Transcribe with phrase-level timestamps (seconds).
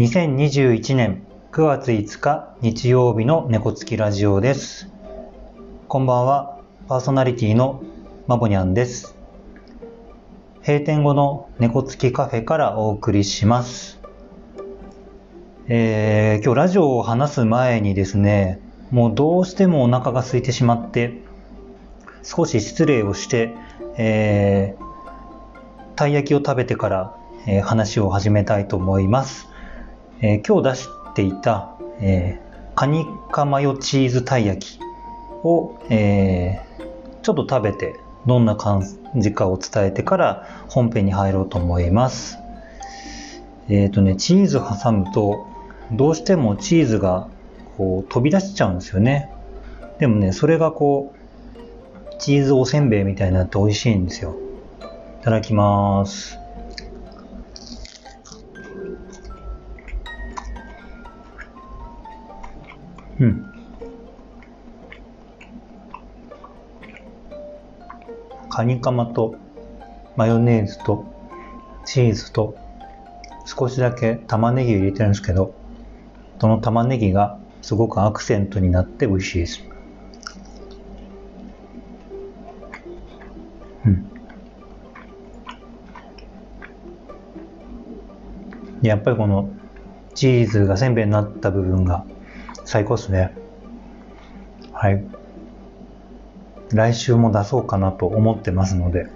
[0.00, 4.88] 2021年9月5日日曜日の猫つきラジオです。
[5.88, 6.58] こんばんは、
[6.88, 7.82] パーソナリティの
[8.26, 9.14] まぼにゃんです。
[10.66, 14.00] 閉店後の猫つきカフェからお送りします。
[15.68, 18.58] えー今日ラジオを話す前にですね、
[18.90, 21.20] もうどうしてもお腹が空いてしまって、
[22.22, 23.54] 少し失礼をして、
[23.98, 27.14] えーたい焼きを食べてから、
[27.46, 29.49] えー話を始めたいと思います。
[30.22, 34.80] えー今日出していた、えーカニカマヨチーズたい焼き
[35.42, 36.70] を、えー
[37.22, 37.96] ちょっと食べて
[38.26, 38.82] どんな感
[39.16, 42.38] じかを伝えてから本編に入ろうと思います。
[43.68, 45.46] えっ、とね、チーズ挟むと
[45.92, 47.28] どうしてもチーズが
[47.76, 49.30] こう飛び出しちゃうんですよね。
[49.98, 54.36] でもね、それがこうチーズおせんべいみたいになって美味しいんですよ。
[55.20, 56.39] いただきます。
[68.50, 69.36] カニカマと
[70.16, 71.06] マヨネーズと
[71.86, 72.58] チーズと
[73.46, 75.54] 少しだけ玉ねぎを入れてるんですけど、
[76.40, 79.64] その玉ねぎがすごくアクセントになって美味しいです。
[83.86, 84.10] うん。
[88.82, 89.50] やっぱりこの
[90.14, 92.04] チーズがせんべいになった部分が
[92.64, 93.34] 最高ですね。
[94.72, 95.19] はい。
[96.72, 99.06] 来週も出そうかなと思ってますので、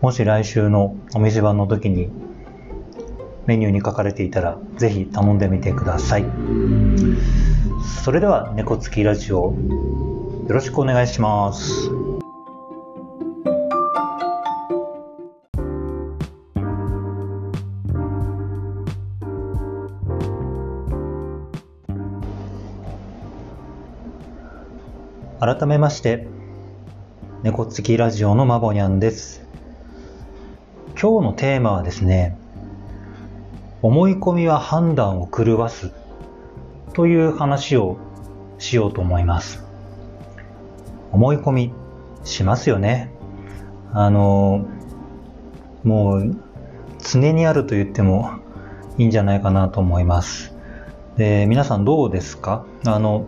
[0.00, 2.10] もし来週のお店番の時に
[3.46, 6.24] メニューに書かれていたら、ぜひ頼んでみてください。
[8.04, 9.54] それでは、猫つきラジオ、よ
[10.48, 11.90] ろしくお願いします。
[25.38, 26.26] 改めまして、
[27.42, 29.46] 猫つきラジオのまぼにゃんです。
[30.98, 32.38] 今日のテーマはですね、
[33.82, 35.92] 思い込みは判断を狂わす
[36.94, 37.98] という話を
[38.56, 39.62] しようと思います。
[41.12, 41.72] 思い込み
[42.24, 43.10] しますよね。
[43.92, 44.64] あの、
[45.84, 46.34] もう
[46.98, 48.30] 常にあると言っても
[48.96, 50.56] いいんじゃないかなと思います。
[51.18, 52.64] で、皆さんどうですか？
[52.86, 53.26] あの、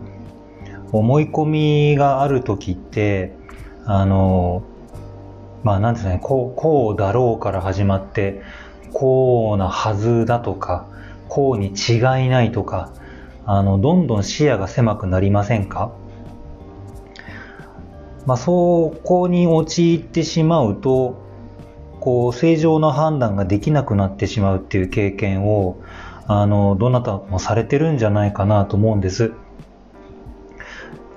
[0.92, 3.36] 思い込みがある時って、
[3.84, 4.62] あの、
[5.62, 8.42] まあなんですかね、こう、こうだろうから始まって、
[8.92, 10.86] こうなはずだとか、
[11.28, 12.92] こうに違いないとか、
[13.44, 15.92] あの、どんどん視野が狭くなりませんか？
[18.26, 21.16] まあそこに陥ってしまうと、
[22.00, 25.76] こう、正常な判断ができなくなってしまうっていう経験を、
[26.26, 29.32] あの、どなたもされてるんじゃないかなと思うんです。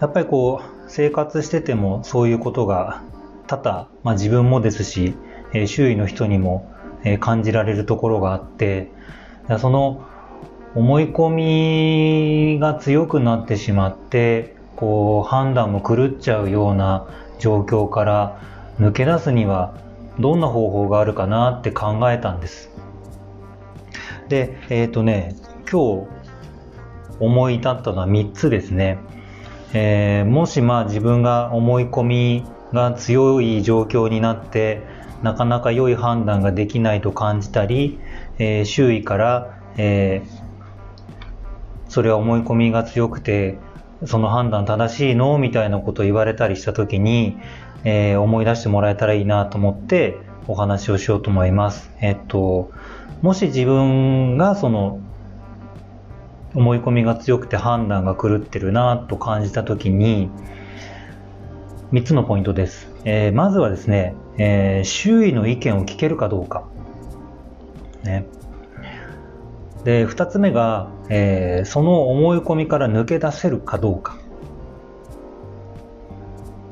[0.01, 3.03] やっぱりこう生活しててもそういうことが
[3.45, 5.13] 多々、まあ、自分もですし、
[5.53, 6.71] え周囲の人にも、
[7.03, 8.91] え感じられるところがあって
[9.59, 10.05] その
[10.75, 17.07] 思い込みが強くなってしまってこう判断も狂っちゃうような
[17.39, 18.39] 状況から
[18.79, 19.75] 抜け出すには
[20.19, 22.69] どんな方法があるかなって考えたんです。
[24.29, 25.35] で、えっ、とね、
[25.69, 26.07] 今日
[27.19, 28.99] 思い立ったのは3つですね。
[29.73, 34.81] えーもしまあ自分が思い込みが強い状況になって
[35.23, 37.99] なかなか良い判断ができないと感じたり、
[38.39, 40.41] えー周囲から、えー
[41.89, 43.57] それは思い込みが強くて
[44.05, 45.37] その判断正しいの？
[45.37, 47.37] みたいなことを言われたりした時に、
[47.83, 50.17] えー思い出してもらえたらいいなと思って
[50.47, 51.91] お話をしようと思います。
[51.99, 52.71] えっと
[53.21, 55.00] もし自分がその
[56.53, 60.29] 思い込みが強くて判断が狂ってるなと感じたときに、
[61.91, 62.89] 3つのポイントです。
[63.05, 66.63] えーまずはですね、えー周囲の意見を聞けるかどうか。
[68.03, 68.25] ね。
[69.83, 74.17] で、2つ目が、えーその思い込みから抜け出せるかどうか。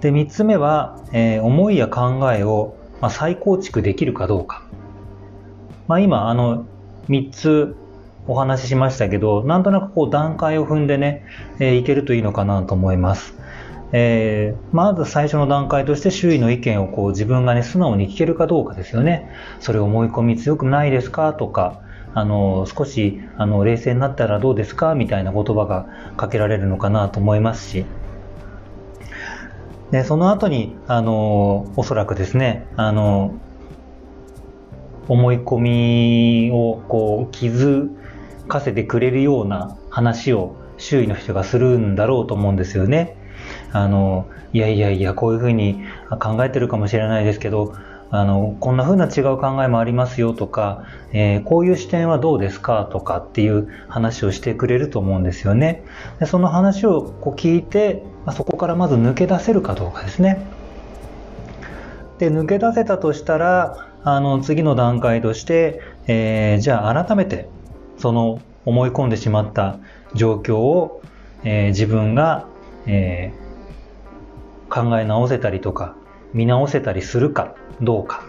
[0.02, 4.64] で、3つ目は、え思いや考えを、まあ、再構築できるかどうか。
[5.88, 6.66] まあ、今、あの、
[7.10, 7.76] 3つ
[8.32, 11.26] お話ししましたけど、なんとなくこう段階を踏んでね、
[11.60, 13.34] えーいけるといいのかなと思います。
[13.92, 19.32] えーまず最初の段階として周囲の意見をこう自分がね、素直に聞けるかどうかですよね。
[19.60, 21.82] それ思い込み強くないですかとか、
[22.14, 24.94] あの、少し、あの、冷静になったらどうですか？
[24.94, 27.86] みたいな言葉がかけられるのかなと思いますし、
[29.90, 33.34] で、その後に、あの、おそらくですね、あの、
[35.08, 37.90] 思い込みをこう気づ
[38.50, 43.16] かせてくれるような話を周囲の人がするんだろうと思うんですよね。
[43.72, 45.84] あの、いやいやいや、こういうふうに
[46.20, 47.74] 考えてるかもしれないですけど、
[48.12, 55.84] あの、こんな風な違う考えもありますよとか、えー、こういう視点はどうですかとかっていう話をしてくれると思うんですよね。
[56.20, 60.44] でその話をこう聞いて、まあ、そこからまず抜け出せるかどうかですね。
[62.18, 67.48] で、抜け出せたとしたら、あの、次の段階として、えー、じゃあ改めて、
[68.00, 69.78] その思い込んでしまった
[70.14, 71.02] 状況を、
[71.44, 72.48] えー、自分が、
[72.86, 75.96] えー、考え直せたりとか、
[76.34, 78.24] 見直せたりするかどうか。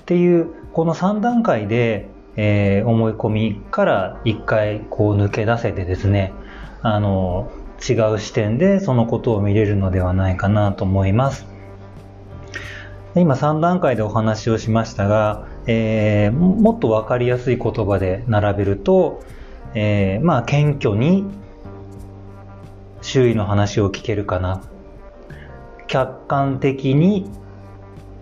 [0.00, 6.32] っていうこの3段階で、えー、思い込みから1回こう抜け出せてですね
[6.80, 7.52] あの
[7.88, 11.46] 違う視点でそのことを見れるのではないかなと思います。
[13.14, 19.22] 今3段階でお話をしましたが、えー、もっと分かりやすい言葉で並べると、
[19.74, 21.24] えー、まあ謙虚に
[23.00, 24.62] 周囲の話を聞けるかな。
[25.86, 27.30] 客観的に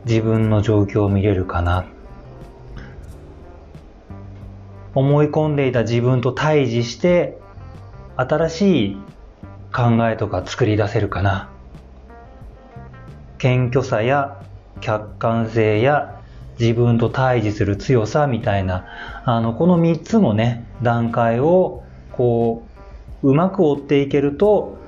[0.07, 1.87] 自分の状況を見れるかな。
[4.95, 7.39] 思い込んでいた自分と対峙して
[8.17, 8.97] 新しい
[9.73, 11.51] 考えとか作り出せるかな。
[13.39, 14.43] 謙虚さや
[14.81, 16.20] 客観性や
[16.61, 18.85] 自分と対峙する強さみたいな
[19.25, 22.67] あのこの3つのね段階をこ
[23.23, 24.79] ううまく追っていけると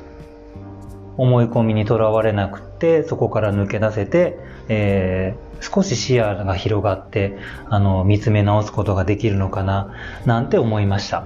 [1.17, 4.39] 思い込みにとらわれなくてそこから抜け出せて、
[4.69, 7.39] えー、少し視野が広がって
[7.69, 9.95] あの見つめ直すことができるのかな
[10.27, 11.25] なんて思いました。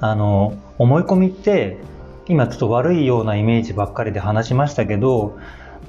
[0.00, 1.78] あの思い込みって
[2.28, 5.38] 今ちょっと悪いようなイメージばっかりで話しましたけど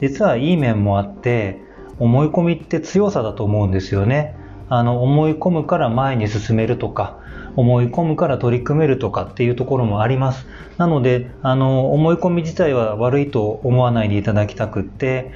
[0.01, 1.61] 実はいい面もあって
[1.99, 4.35] 思い込みって強さだと思うんですよね。
[4.69, 7.19] あの思い込むから前に進めるとか
[7.55, 10.47] 思い込むから取り組めるとかっていうところもあります。
[10.77, 15.31] なのであの思い込み自体は悪いと思わないでいただきたくって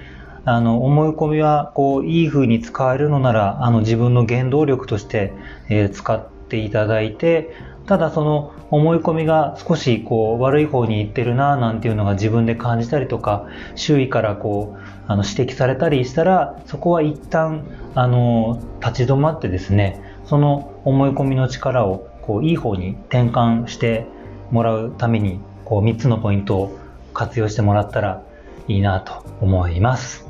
[0.45, 5.33] あの思い込みはこういい風に使えるのならあの自分の原動力として、
[5.69, 7.51] えー、使っていただいて
[7.85, 24.07] ただその思い込みが少しこう悪い方に行ってるななんていうのが自分で感じたりとか周囲からこうあの指摘されたりしたらそこは一旦あの立ち止まってですねその思い込みの力をこういい方に転換して
[24.49, 26.77] もらうためにこう3つのポイントを
[27.13, 28.23] 活用してもらったら
[28.67, 30.25] いいなと思います。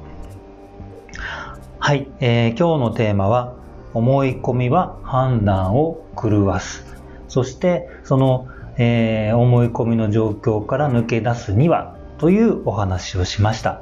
[1.80, 3.54] はい、えー、今日のテーマは
[3.94, 7.03] 思い込みは判断を狂わす。
[7.34, 8.48] そしてその、
[8.78, 13.82] えー、思い込みの状況から抜け出すにはというお話をしました。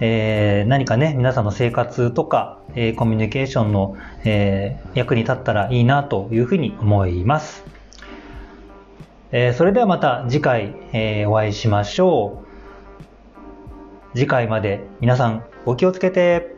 [0.00, 7.62] えー、何かね、皆さんの生活とか、えー、コミュニケーションの、えー、役に立ったらいいなというふうに思います。
[9.32, 12.42] えそれではまた次回、えお会いしましょ
[14.14, 14.16] う。
[14.16, 16.54] 次回まで皆さんお気をつけて。